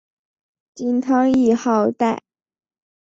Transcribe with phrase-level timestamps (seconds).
[0.73, 2.23] 金汤谥号戴。